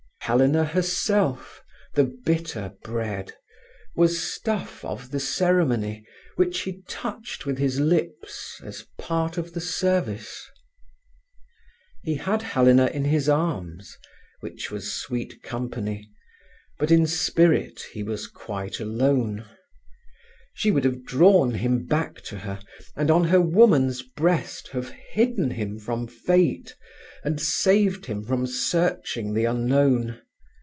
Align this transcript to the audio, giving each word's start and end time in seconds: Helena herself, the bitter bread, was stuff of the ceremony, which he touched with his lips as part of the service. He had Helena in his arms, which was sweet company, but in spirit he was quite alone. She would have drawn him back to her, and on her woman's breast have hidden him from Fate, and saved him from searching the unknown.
Helena 0.25 0.63
herself, 0.63 1.61
the 1.95 2.05
bitter 2.05 2.75
bread, 2.83 3.33
was 3.97 4.21
stuff 4.21 4.85
of 4.85 5.09
the 5.11 5.19
ceremony, 5.19 6.05
which 6.37 6.61
he 6.61 6.83
touched 6.87 7.45
with 7.45 7.57
his 7.57 7.81
lips 7.81 8.61
as 8.63 8.85
part 8.97 9.37
of 9.37 9.51
the 9.51 9.59
service. 9.59 10.47
He 12.03 12.15
had 12.15 12.43
Helena 12.43 12.85
in 12.85 13.03
his 13.03 13.27
arms, 13.27 13.97
which 14.39 14.71
was 14.71 14.93
sweet 14.93 15.41
company, 15.43 16.09
but 16.79 16.91
in 16.91 17.07
spirit 17.07 17.81
he 17.91 18.01
was 18.01 18.27
quite 18.27 18.79
alone. 18.79 19.43
She 20.53 20.69
would 20.69 20.83
have 20.83 21.05
drawn 21.05 21.53
him 21.53 21.85
back 21.85 22.19
to 22.23 22.39
her, 22.39 22.59
and 22.95 23.09
on 23.09 23.23
her 23.25 23.39
woman's 23.39 24.01
breast 24.01 24.67
have 24.73 24.89
hidden 24.89 25.51
him 25.51 25.79
from 25.79 26.07
Fate, 26.07 26.75
and 27.23 27.39
saved 27.39 28.05
him 28.07 28.21
from 28.25 28.45
searching 28.45 29.33
the 29.33 29.45
unknown. 29.45 30.19